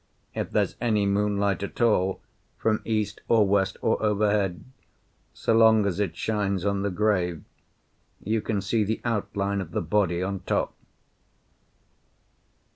If 0.33 0.49
there's 0.49 0.77
any 0.81 1.05
moonlight 1.05 1.61
at 1.61 1.79
all, 1.79 2.21
from 2.57 2.81
east 2.85 3.21
or 3.27 3.47
west 3.47 3.77
or 3.83 4.01
overhead, 4.01 4.63
so 5.31 5.53
long 5.53 5.85
as 5.85 5.99
it 5.99 6.17
shines 6.17 6.65
on 6.65 6.81
the 6.81 6.89
grave 6.89 7.43
you 8.23 8.41
can 8.41 8.61
see 8.61 8.83
the 8.83 8.99
outline 9.05 9.61
of 9.61 9.73
the 9.73 9.81
body 9.83 10.23
on 10.23 10.39
top." 10.39 10.73